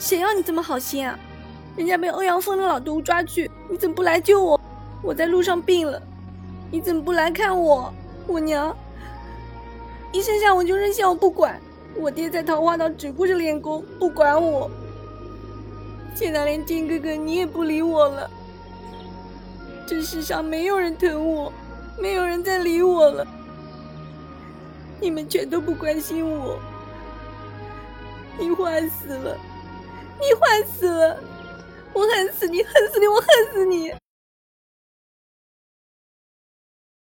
[0.00, 1.16] 谁要你这么好心啊？
[1.76, 4.58] 人家被欧阳锋的老毒抓去，你怎么不来救我？
[5.02, 6.00] 我在路上病了，
[6.70, 7.92] 你怎么不来看我？
[8.26, 8.74] 我娘
[10.10, 11.60] 一生下我就扔下我不管，
[11.94, 14.70] 我爹在桃花岛只顾着练功，不管我。
[16.14, 18.30] 现在连金哥哥你也不理我了，
[19.86, 21.52] 这世上没有人疼我，
[22.00, 23.26] 没有人再理我了，
[24.98, 26.58] 你们全都不关心我，
[28.38, 29.36] 你坏死了，
[30.20, 31.18] 你坏死了，
[31.92, 32.99] 我恨死你，恨死，